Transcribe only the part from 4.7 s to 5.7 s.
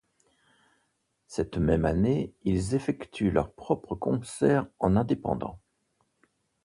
en indépendant.